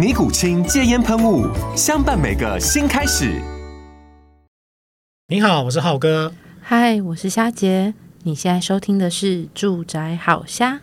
[0.00, 1.46] 尼古清戒烟喷雾，
[1.76, 3.38] 相伴每个新开始。
[5.28, 6.32] 你好，我是浩哥。
[6.62, 7.92] 嗨，我是虾杰。
[8.22, 10.80] 你现在收听的是《住宅好虾》。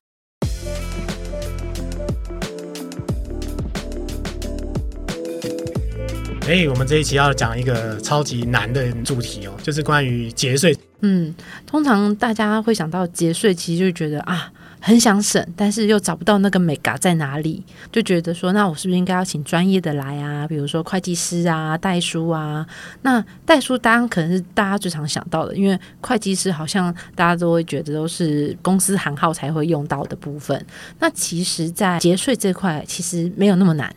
[6.48, 10.78] 哎，我们这一期要讲一个超级难的主题哦，就是关于节税。
[11.02, 11.34] 嗯，
[11.66, 14.54] 通常大家会想到节税，其实就觉得啊。
[14.80, 20.48] 很想省，但是又找不到那个美嘎在哪里，就觉得说，那我是不是应该要请专业的来啊？
[20.48, 22.66] 比如说会计师啊、代书啊。
[23.02, 30.66] 那代书当然可能是大家最常想到的，因为会计师好像大家都会觉得都是公司行号才会用到的部分。
[31.00, 33.94] 那其实，在节税这块，其实没有那么难。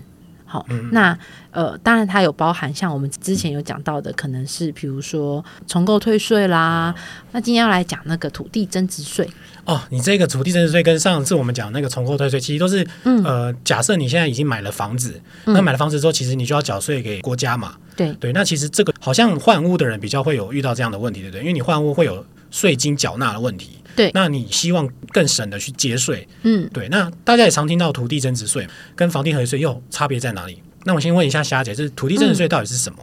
[0.53, 1.17] 好，那
[1.53, 6.93] 呃，当然它有包含像我们之前有讲到的，可能是比如说重构退税啦。
[7.31, 9.31] 那今天要来讲那个土地增值税
[9.65, 9.81] 哦。
[9.91, 17.77] 你这个土地增值税跟上次我们讲那个重构退税，其实都是、嗯、呃，假设你现在已经买了房子，嗯、那买了房子之后，其实你就要缴税给国家嘛。
[17.95, 21.41] 对对，那其实这个好像换屋的人比较会有遇到这样的问题，对不对？
[21.43, 23.79] 因为你换屋会有税金缴纳的问题。
[24.01, 26.89] 对，那你希望更省的去节税，嗯，对。
[26.89, 28.67] 那大家也常听到土地增值税
[28.97, 30.63] 跟房地合一税又差别在哪里？
[30.85, 32.99] 那我先问一下霞姐，就是土地增值税到底是什么？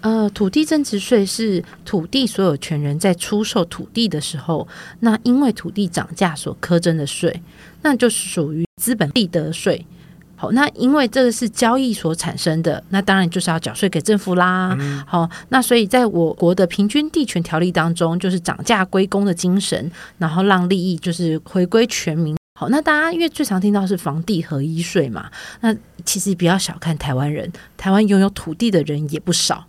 [0.00, 4.66] 嗯、呃，土地增值税是土地所有权人在出售土地的时候，
[5.00, 7.42] 那因为土地涨价所苛征的税，
[7.82, 9.86] 那就是属于资本利得税。
[10.40, 14.74] 好，那因为这个是交易所产生的，那当然就是要缴税给政府啦。
[14.80, 22.34] 嗯、好，那所以在我国的平均地权条例当中，就是涨价归公的精神，然后让利益就是回归全民。
[22.58, 25.30] 好，那大家因为最常听到是房地合一税嘛，
[25.60, 29.66] 那其实不要小看台湾人，台湾拥有土地的人也不少。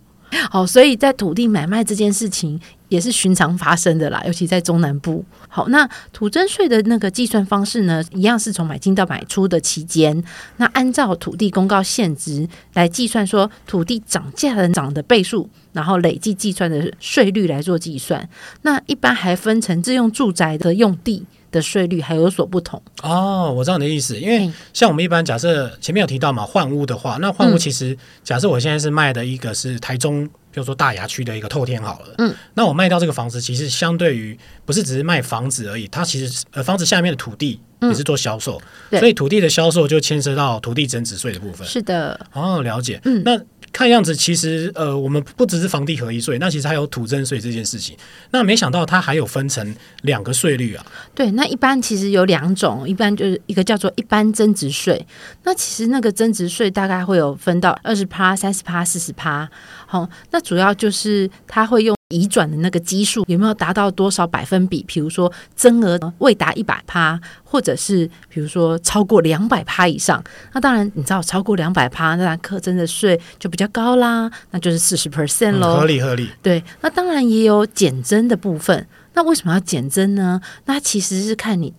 [0.50, 5.24] 好，所以在土地买卖这件事情也是寻常发生的啦，尤其在中南部。
[5.48, 10.22] 好，那土增税的那个计算方式呢，一样是从买进到买出的期间，
[10.56, 18.28] 那按照土地公告现值来计算，说土地涨价的涨的倍数，然后累计计算的税率来做计算。
[18.62, 21.24] 那一般还分成自用住宅的用地。
[21.52, 22.82] 的税率还有所不同。
[23.02, 38.60] 哦，我知道你的意思，因为像我们一般假设前面有提到嘛，换屋的话，那换屋其实假设我现在是卖的一个是台中，比如说大牙区的一个透天好了，嗯，那我卖掉这个房子，其实相对于不是只是卖房子而已，它其实呃房子下面的土地也是做销售，
[38.90, 41.68] 嗯，所以土地的销售就牵涉到土地增值税的部分。
[41.68, 43.38] 是的，哦，了解，嗯，那。
[43.72, 47.96] 看样子，其实呃，我们不只是房地合一税，那其实还有土增税这件事情。
[48.30, 50.84] 那没想到它还有分成两个税率啊。
[51.14, 55.04] 对，那一般其实有两种，一般就是一个叫做一般增值税。
[55.44, 59.48] 那其实那个增值税大概会有分到二十趴、三十趴、四十趴。
[59.86, 61.96] 好，那主要就是它会用。
[62.12, 64.84] 移转的那个基数有没有达到多少百分比？
[64.86, 75.76] 比如说增额未达一百趴，或者是比如说超过两百趴以上，那当然你知道超过两百趴，那课征的税就比较高啦，那就是四十 percent 喽。
[75.76, 76.28] 合理合理。
[76.42, 78.86] 对，那当然也有减征的部分。
[79.14, 80.40] 那为什么要减征呢？
[80.66, 81.72] 那其实是看你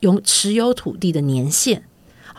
[0.00, 1.82] 有持有土地的年限。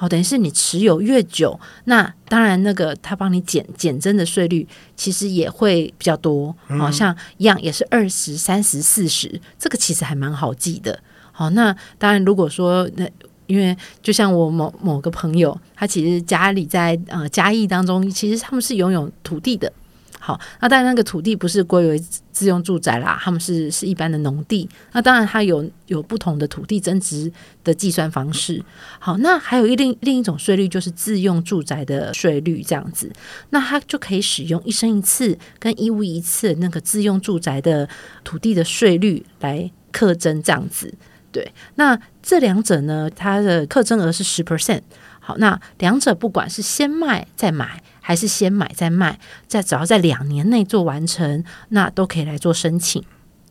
[0.02, 6.56] 好，等于是你持有越久，那当然那个他帮你减减征的税率其实也会比较多。
[6.70, 11.00] 好像一样也是二十三十四十，这个其实还蛮好记的。
[11.32, 13.08] 好，那当然如果说那
[13.46, 19.72] 因为就像我某某个朋友，他其实家里在呃嘉义当中，其实他们是拥有土地的。
[20.24, 22.00] 好，那当然那个土地不是归为
[22.32, 24.70] 自用住宅啦，他们是是一般的农地。
[24.92, 27.32] 那当然它有有不同的土地增值
[27.64, 28.64] 的计算方式。
[29.00, 33.12] 好，那还有一另另一种税率就是自用住宅的税率这样子，
[33.50, 37.90] 那它就可以使用一生一次跟一屋一次那个自用住宅的
[38.24, 40.94] 土地的税率来课征这样子。
[41.32, 44.82] 对，那这两者呢，它的课征额是十 percent。
[45.22, 53.02] 好，那两者不管是先卖再买，还是先买再卖，在只要在两年内做完成，那都可以来做申请。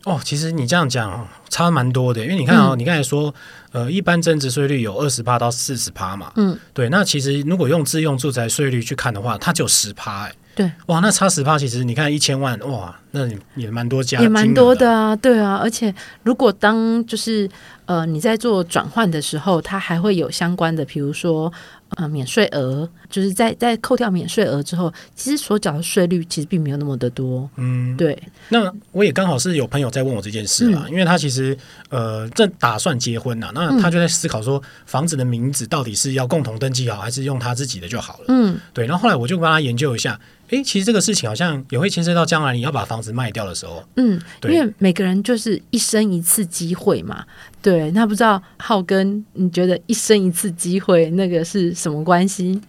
[0.03, 3.33] 哦，其实你这样讲差蛮多的，因为你看哦，嗯、你刚才说，
[3.71, 17.47] 呃，一般增值税率有二十趴到四十趴嘛，嗯，对，那其实如果用自用住宅税率去看的话，它就十趴，哎，对，哇，那差十趴，其实你看一千万，哇，那也蛮多家，也蛮多的啊，对啊，而且如果当就是
[17.91, 21.51] 呃你在做转换的时候，它还会有相关的，比如说。
[21.97, 27.49] 呃，免税额就是在在扣掉免税额之后，其实所缴的税率其实并没有那么的多。
[27.57, 28.17] 嗯，对。
[28.47, 31.57] 那我也刚好是有朋友在问我这件事啦，嗯、因为他其实
[31.89, 38.25] 呃正打算结婚呐，那他就在思考说，房子的名字到底是要共同登记好，还是用他自己的就好了。
[38.29, 38.85] 嗯，对。
[38.87, 40.17] 然后后来我就帮他研究一下。
[40.51, 43.81] 诶，其实这个事情好像也会牵涉到将来你要把房子卖掉的时候。
[43.95, 47.25] 嗯，对，因为每个人就是一生一次机会嘛。
[47.61, 52.59] 对，那不知道浩跟，你觉得一生一次机会那个是什么关系？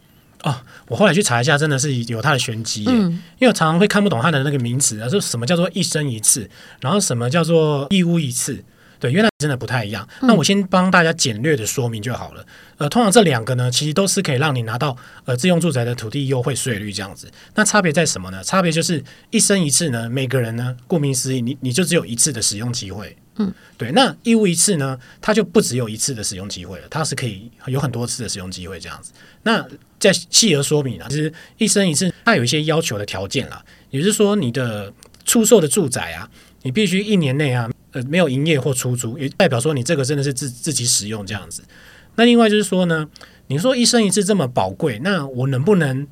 [0.42, 0.54] 哦，
[0.88, 2.84] 我后来去查一下，真的是有它的玄机。
[2.88, 6.50] 嗯，因为我常常会看不懂它的那个名词啊，说什么叫做一生一次，
[6.80, 8.64] 然后什么叫做一屋一次。
[9.02, 10.08] 对，原来真的不太一样。
[10.20, 12.46] 那我先帮大家简略的说明就好了。
[12.76, 17.28] 呃，通常这两个呢，其实都是可以让你拿到呃自用住宅的土地优惠税率这样子。
[17.56, 18.44] 那差别在什么呢？
[18.44, 23.16] 差别就是一生一次呢，每个人呢，顾名思义，你你就只有一次的使用机会。
[23.38, 23.90] 嗯，对。
[23.90, 29.10] 那一屋一次呢，它就不只有一次的使用机会了，它是可以有很多次的使用机会这样子。
[29.42, 29.66] 那
[29.98, 34.92] 再细而说明啊，其实一生一次它有一些要求的条件啦，也就是说你的
[35.24, 36.30] 出售的住宅啊，
[36.62, 37.70] 你必须一年内啊。
[37.94, 41.62] 呃，没有营业或出租，也代表说你这个真的是自自己使用这样子。
[42.14, 43.06] 那另外就是说呢，
[43.48, 46.06] 你说一生一次这么宝贵，那我能不能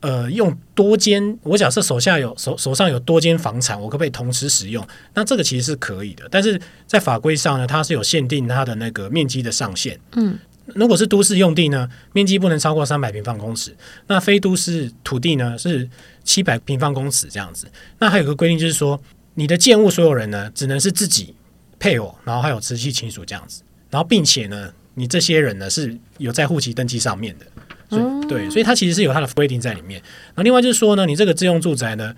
[0.00, 1.38] 呃用多间？
[1.44, 4.84] 我假设手下有手手上有多间房产，我可不可以同时使用？
[5.14, 9.96] 那这个其实是可以的，但是在法规上呢，它是有限定它的那个面积的上限。
[10.16, 10.36] 嗯，
[10.74, 13.70] 如果是都市用地呢，面积不能超过三百平方公尺；
[14.08, 15.88] 那非都市土地呢是
[16.24, 17.68] 七百平方公尺这样子。
[18.00, 19.00] 那还有个规定就是说。
[19.40, 21.34] 你的建物所有人呢，只能是自己
[21.78, 27.46] 配偶，然后还有直系亲属这样子，然后并且呢，你这些人呢是有在户籍登记上面的，
[27.88, 29.98] 所以、嗯、对，所以它其实是有它的规定在里面。
[30.26, 32.14] 然后另外就是说呢，你这个自用住宅呢，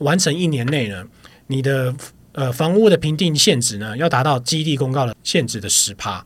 [0.00, 1.02] 完成一年内呢，
[1.46, 1.94] 你的
[2.32, 6.22] 呃房屋的评定限值呢，要达到基地公告的限值的十趴，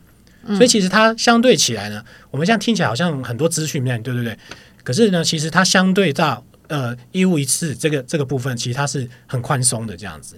[0.49, 4.37] 所以其实它相对起来呢，我们现在听起来好像很多资讯面对对对，
[4.83, 6.45] 可是呢，其实它相对到。
[6.71, 10.37] 呃，一屋一次这个这个部分，其实它是很宽松的这样子。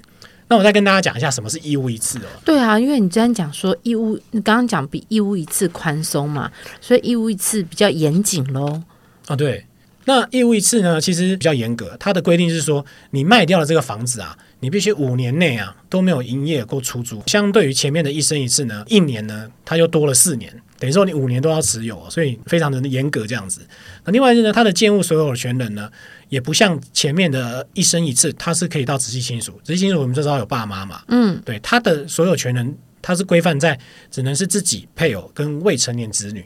[0.49, 2.26] 那我再跟大家讲一下什么是一屋一次哦。
[2.44, 6.50] 对啊，因为你之前讲说一屋，你刚刚讲比一屋一次宽松嘛，
[6.81, 8.82] 所以一屋一次比较严谨喽。
[9.26, 9.67] 啊，对。
[10.05, 17.23] 那一屋一次呢，其实比较严格，它的规定是说，你卖掉了这个房子啊，你必须五年内啊都没有营业过出租。
[17.29, 23.61] 相对于前面的一生一次呢，一年呢，它又多了四年，等于说你五年都要持有，所以非常的严格这样子。
[24.05, 25.88] 那另外呢，它的建物所有权人呢，
[26.32, 33.79] 也不像前面的一生一次，它是可以到直系亲属，直系亲属我们就知道有爸妈嘛，嗯，对，他的所有权人，他是规范在
[34.11, 36.43] 只能是自己配偶跟未成年子女，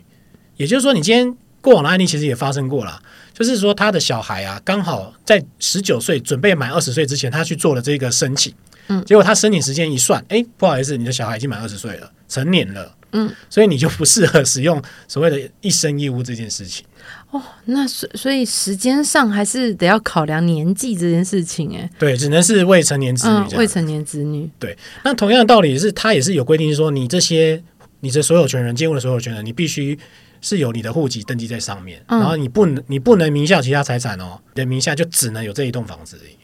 [0.56, 3.00] 也就是说，你今天过往的案例其实也发生过了。
[3.32, 8.52] 就是说，他的小孩啊，刚好在十九岁准备满二十岁之前，他去做了这个申请。
[8.88, 12.92] 嗯，结果他申请时间一算，哎，不好意思，你的小孩已经满二十岁了，成年了。
[13.12, 16.84] 嗯，所以你就不适合使用所谓的一生一屋这件事情。
[17.30, 24.50] 哦，那所所以时间上还是得要考量年纪这件事情，哎，对，只能是未成年子女，嗯，未成年子女。
[24.58, 27.62] 对，那同样的道理是，他也是有规定，说你这些
[28.00, 29.98] 你的所有权人，建物的所有权人，你必须。
[30.42, 36.36] 是有你的户籍登记在上面，嗯、然后你不能你不能名下其他财产哦，你的名下就只能有这一栋房子而已。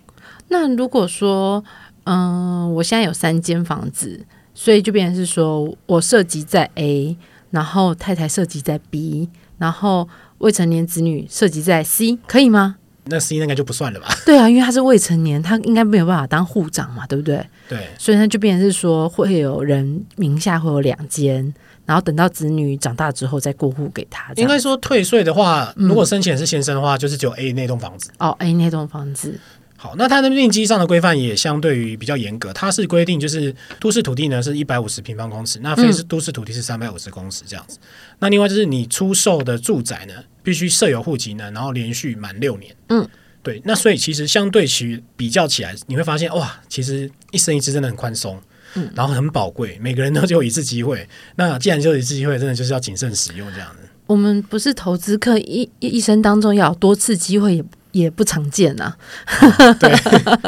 [0.48, 1.62] 那如果说，
[2.04, 4.24] 嗯、呃，我现在有三间房子，
[4.54, 7.16] 所以就变成是说我涉及在 A，
[7.50, 10.08] 然后太太涉及在 B，然后
[10.42, 12.76] 未成年子女涉及在 C，可以吗？
[13.06, 14.08] 那 C 应该就不算了吧？
[14.24, 17.44] 对啊，因为他是未成年，他应该没有办法当户长嘛，对不对？
[17.68, 21.52] 对，所以他就变成是说会有人名下会有两间。
[21.84, 24.32] 然后等到子女长大之后再过户给他。
[24.36, 28.08] 应该说退税的话，如果申请是先生的话，嗯、就是只有 A 那栋房子。
[28.20, 29.38] 哦，A 那栋房子。
[29.82, 32.52] 好，那它的面积上的规范也相对于比较严格。
[32.52, 37.78] 它是规定就是都市土地呢是一百五十平方公尺，那非是都市土地是三百五十公尺这样子。
[37.82, 37.88] 嗯、
[38.20, 42.72] 那另外就是你出售的住宅呢，必须设有户籍呢，然后连续满六年。
[42.90, 43.04] 嗯，
[43.42, 43.60] 对。
[43.64, 48.40] 那所以其实相对其比较起来，你会发现哇，其实一生一次真的很宽松。
[48.74, 51.08] 嗯，然后很宝贵，每个人都只有一次机会。
[51.34, 53.88] 那既然只有一次机会，真的就是要谨慎使用这样子。
[54.06, 58.92] 我们不是投资客，一一生当中要多次机会也也不常见呐、
[59.24, 59.72] 啊。
[59.74, 59.92] 对，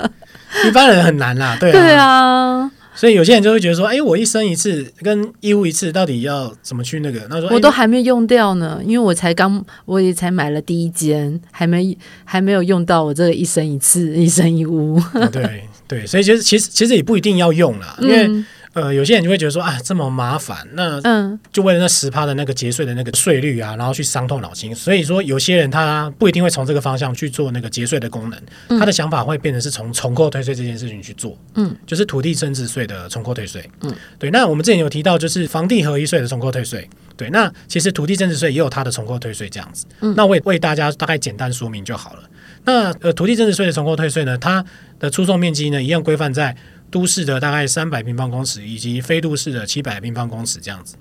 [0.67, 1.57] 一般人很难啦。
[1.61, 1.73] 对啊。
[1.73, 2.71] 对啊。
[2.97, 7.27] 所以有些人就会觉得说，哎，我一生一次跟一屋一次到底要怎么去那个？
[7.29, 15.01] 那说我都还没用掉呢，因为我才刚我也才买了第一间，还没还没有用到我这个一生一次一生一屋。
[15.33, 18.45] 对对，所以就是其实其实也不一定要用啦，因为。
[18.75, 24.75] 嗯呃，有些人就会觉得说啊，这么麻烦，那嗯，就为了那十趴的那个节税的那个税率啊，然后去伤透脑筋。
[24.75, 34.31] 所以说，有些人他不一定会从这个方向去做那个节税的功能，嗯、他的想法会变成是从重扣退税这件事情去做，嗯，就是土地增值税的重扣退税，嗯，对。
[34.31, 37.31] 那我们之前有提到，就是房地合一税的重扣退税，对。
[37.31, 42.23] 那其实土地增值税也有它的重扣退税这样子，嗯，那我也为大家大概简单说明就好了。
[42.65, 44.65] 那呃，土地增值税的重扣退税呢，它
[44.99, 46.57] 的出售面积呢，一样规范在。
[46.95, 50.95] 都市的大概三百平方公尺，以及非都市的七百平方公尺这样子，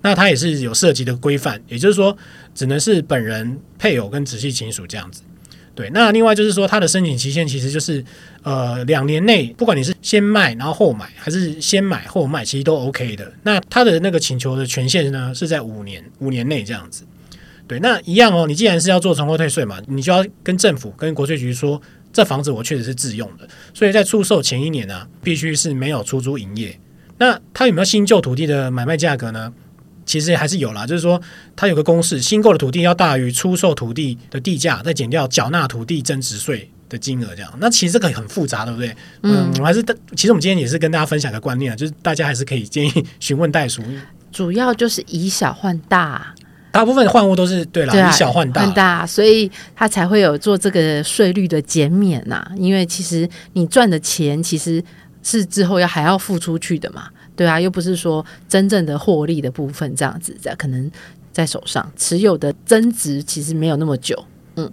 [0.00, 2.16] 那它也是有涉及的规范，也就是说，
[2.54, 5.22] 只能是本人、配偶跟直系亲属这样子。
[5.74, 8.04] 对，那另外就是说，它的申请期限其实就是
[8.44, 13.32] 呃两年内，不管你是先卖然后后买，还是先买后卖，其实都 OK 的。
[13.42, 17.02] 那它的那个请求的权限呢，是在五年五年内这样子。
[17.66, 21.82] 对，那一样哦，你既然是要做重扣退税嘛，你就要跟政府跟国税局说。
[22.12, 26.78] 这房子我确实是自用的，所以在出售前一年呢、啊，必须是没有出租营业。
[27.18, 29.52] 那它有没有新旧土地的买卖价格呢？
[30.06, 31.20] 其实还是有啦，就是说
[31.54, 37.52] 它有个公式，新购的土地要大于出售土地的地价，再减掉缴纳土地增值税的金额，这样。
[37.60, 38.96] 那其实这个很复杂，对不对？
[39.22, 39.80] 嗯，我还是
[40.16, 43.82] 其实我们今天也是跟大家分享个观念啊，就是大家还是可以 建议询问代书，
[44.32, 46.34] 主要就是以小换大。
[46.72, 52.52] 大部分换物都是对啦，以小换大，换大，所以他才会有做这个税率的减免呐、啊。
[52.56, 54.82] 因为其实你赚的钱其实
[55.22, 60.90] 是之后要还要付出去的嘛，对啊，又不是说真正的获利的部分这样子，在可能
[61.32, 64.24] 在手上持有的增值其实没有那么久，
[64.56, 64.70] 嗯。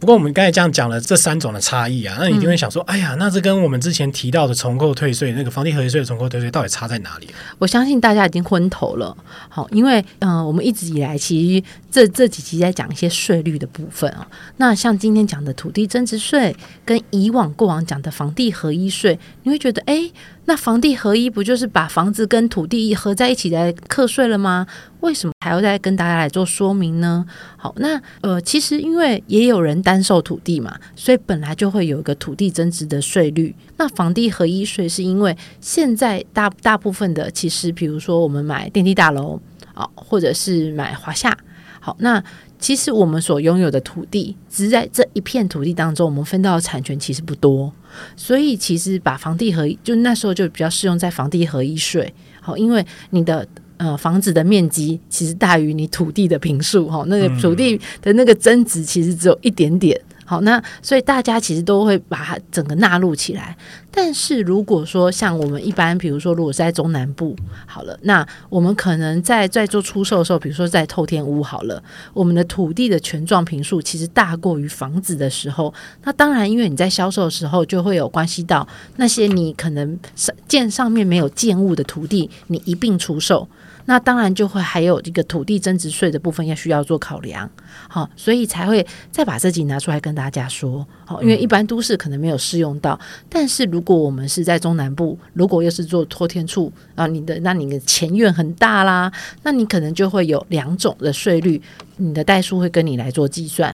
[0.00, 7.28] 不过我们刚才这样讲了这三种的差异啊，那你一定会想说，嗯、哎呀，那这跟我们之前提到的重构退税那个房地合一税的重构退税到底差在哪里？
[7.58, 9.14] 我相信大家已经昏头了。
[9.50, 14.26] 好，因为嗯、呃，我们一直以来其实这这几集在讲一些税率的部分啊。
[14.56, 16.54] 那像今天讲的土地增值税，
[16.84, 20.10] 跟以往过往讲的房地合一税，你会觉得，哎。
[20.46, 24.66] 那房地合一不就是把房子跟土地合在一起来课税了吗？
[24.98, 27.24] 为什么还要再跟大家来做说明呢？
[27.56, 33.54] 好，那呃，其实因为也有人单售土地嘛，所以本来就会有一个土地增值的税率。
[33.76, 39.40] 那房地合一税是因为现在大大部分的，其实比如说我们买电梯大楼
[39.72, 41.36] 啊，或者是买华夏，
[41.80, 42.22] 好，那。
[42.60, 47.72] 其实我们所拥有的土地，只在这一片土地当中，我们分到的产权其实不多，
[48.14, 52.12] 所以其实把房地合一，就那时候就比较适用在房地合一税。
[52.38, 59.98] 好，因为你的呃房子的面积其实大于你土地的平数，哈，那个土地的那个增值其实只有一点点。
[60.30, 63.56] 好，那所以大家其实都会把它整个纳入起来。
[63.90, 67.34] 但是如果说像我们一般，比如说如果是在中南部，
[67.66, 71.82] 好了，那我们可能在在做出售的时候，比如说在透天屋，好了，
[72.12, 78.64] 我们的土地的权状平数其实大过于房子的时候，那当然因为你在销售的时候就会有关系到
[78.98, 79.98] 那些你可能
[80.46, 83.48] 建上面没有建物的土地，你一并出售。
[83.90, 87.50] 那当然就会还有这个土地增值税的部分要需要做考量，
[87.88, 92.96] 好，所以才会再把这集拿出来跟大家说，好，因为一般都市可能没有适用到，
[93.28, 99.10] 但是如果我们是在中南部，如果又是做托天处啊，你的那你的前院很大啦，
[99.42, 101.60] 那你可能就会有两种的税率，
[101.96, 103.72] 你的代数会跟你来做计算。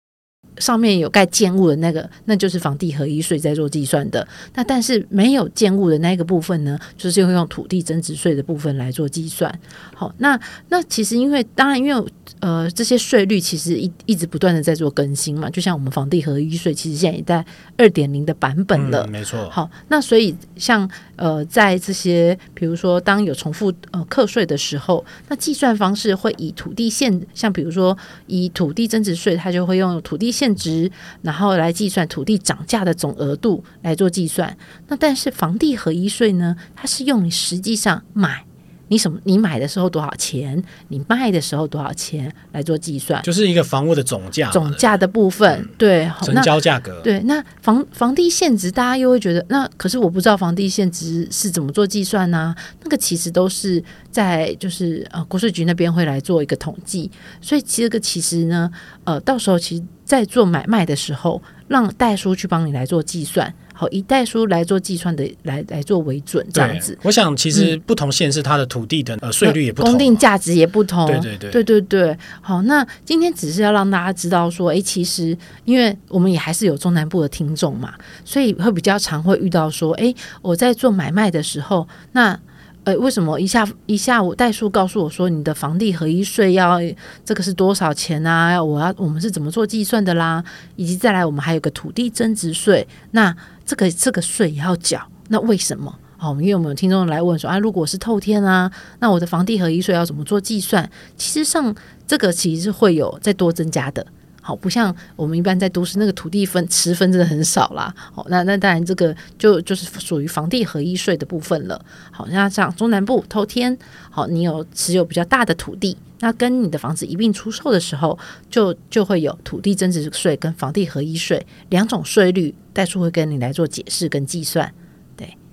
[0.57, 4.25] 上面有盖建物的那个，那就是房地合一税在做计算的。
[4.53, 9.53] 那但是没有建物的那个部分呢，就是会用土地增值税的部分来做计算。
[9.93, 17.45] 好，那那其实因为当然因为呃这些税率其实一一直不断的在做更新嘛，就像我们房地合一税其实现在也在
[17.77, 19.03] 二点零的版本了。
[19.07, 19.49] 嗯，没错。
[19.49, 27.97] 好，那所以像呃在这些比如说当有重复呃课税的时候，那计算方式会以土地现像比如说
[28.27, 30.91] 以土地增值税，它就会用土地现现值，
[31.23, 34.55] 然后来计算土地涨价的总额度来做计算。
[34.87, 36.55] 那但是房地合一税呢？
[36.75, 38.45] 它是用你实际上买
[38.89, 39.19] 你什么？
[39.23, 40.63] 你买的时候多少钱？
[40.89, 43.19] 你卖的时候多少钱来做计算？
[43.23, 45.59] 就是一个房屋的总价，总价的部分。
[45.59, 47.01] 嗯、对，成交价格。
[47.01, 52.55] 对，那房房地现值，大家又会觉得，那可是我不知道房地现值是怎么做计算呢、啊？
[52.83, 57.09] 那个其实都是在就是呃国税局那边会来做一个统计。
[57.41, 58.69] 所以其实个其实呢，
[59.05, 59.83] 呃，到时候其实。
[60.05, 66.97] 在做买卖的时候，让代书去帮你来做计算，好以代书来做计算的来来做为准这样子。
[67.01, 71.07] 我想其实不同县市它的土地的呃税率也不同，公定价值也不同。
[71.07, 72.17] 对对对对对对。
[72.39, 82.39] 好，那今天只是要让大家知道说，哎，其实因为我们也还是有中南部的听众嘛，所以会比较常会遇到说，哎，我在做买卖的时候，那。
[82.85, 86.79] 呃，为什么一下一下午代数告诉我说，你的房地合一税要
[87.25, 88.63] 这个是多少钱啊？
[88.63, 90.43] 我要我们是怎么做计算的啦？
[90.75, 95.93] 以及再来，我们还有个土地增值税，那这个这个税也要缴，那为什么？
[96.19, 100.87] 哦，因为我们有听众来问说啊，如果是透天啊，那我的房地合一税要怎么做计算？
[101.17, 101.75] 其实上
[102.05, 104.05] 这个其实是会有再多增加的。
[104.47, 107.91] 好，不像我们一般在都市，那个土地分持分真的很少啦。
[107.97, 111.83] 好，那那当然这个就就是属于房地合一税的部分了。
[112.11, 113.75] 好，那像中南部偷天，
[114.11, 124.71] 好，你有持有比较大的土地，那跟你的房子一并出售的时候，就就会有土地增值税跟房地合一税两种税率，代书会跟你来做解释跟计算。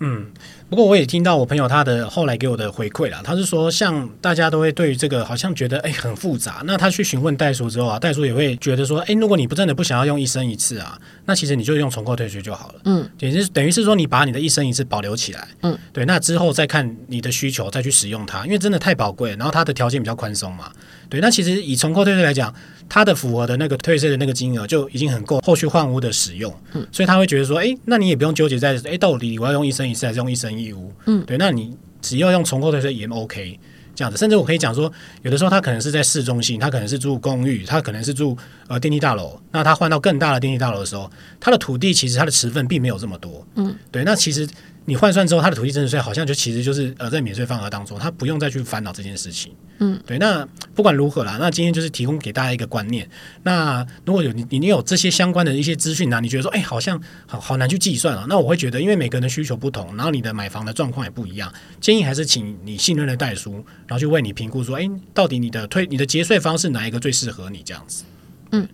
[0.02, 0.26] 对，嗯。
[0.68, 20.72] 不过我也听到我朋友他的后来给我的回馈了，他是说像大家都会对于这个好像觉得哎很复杂，那他去询问袋鼠之后啊，袋鼠也会觉得说，哎，如果你不真的不想要用一生一次啊，那其实你就用重构退税就好了，嗯，等于是等于是说你把你的一生一次保留起来，嗯，对，那之后再看你的需求再去使用它，因为真的太宝贵，然后它的条件比较宽松嘛，
[21.12, 22.52] 对，那其实以重扣退税来讲，
[22.88, 30.64] 它的符合的那个退税的那个金额就已经很够后续换屋的使用，嗯，所以他会觉得说，哎，那你也不用纠结在哎到底我要用一生一世还是用一生一。
[30.64, 33.60] 义务，嗯，对，那你只要用重扣退税也 OK，
[33.94, 34.90] 这样子，甚至我可以讲说，
[35.20, 38.34] 有的时候他可能是在市中心，他可能是住公寓，他可能是住
[38.68, 44.48] 呃电梯大楼，那他换到更大的电梯大楼的时候，他的土地其实他的持分并没有这么多，嗯，对，那其实。
[44.84, 49.54] 你换算之后，他的土地增值税好像就其实就是呃在免税范额当中，他不用再去烦恼这件事情。
[49.78, 50.18] 嗯，对。
[50.18, 53.08] 那不管如何啦，那今天就是提供给大家一个观念。
[53.42, 58.26] 那如果有你你有这些相关的一些资讯呢，你觉得说哎好像好好难去计算啊？
[58.28, 63.54] 那我会觉得，因为每个人的需求不同，然后你的买房的状况也不一样，建议还是请你信任的代书，
[63.86, 68.04] 然后去为你评估说，哎，到底你的退你的节税方式哪一个最适合你这样子？
[68.50, 68.68] 嗯。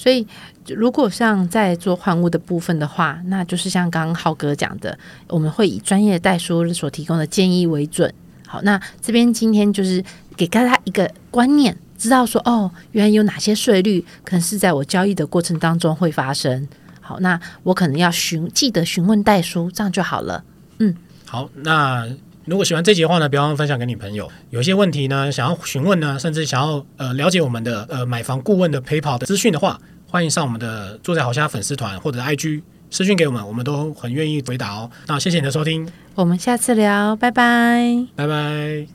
[0.00, 0.26] 所以，
[0.66, 8.10] 如果像在做换物的部分的话，那就是像刚刚浩哥讲的，我们会以专业代书所提供的建议为准。
[8.46, 10.02] 好，那这边今天就是
[10.38, 16.66] 给大家一个观念，知道说哦，原来有哪些税率可能是在我交易的过程当中会发生。
[17.02, 20.42] 好，那我可能要询记得询问代书，这样就好了。
[20.78, 22.08] 嗯，好，那
[22.46, 24.28] 如果喜欢这集的话呢，别忘了分享给你朋友。
[24.48, 34.90] 有一些问题呢，想要询问呢，甚至想要呃了解我们的呃买房顾问的陪跑的资讯的话，欢迎上我们的住宅好虾粉丝团或者 IG 私讯给我们，我们都很愿意回答哦。
[35.06, 38.86] 那谢谢你的收听，我们下次聊，拜拜，拜拜。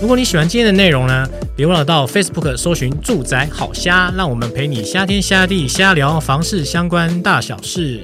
[0.00, 8.00] 如果你喜欢今天的内容呢，别忘了到 Facebook 搜寻住宅好虾，让我们陪你虾天虾地瞎聊房事相关大小事。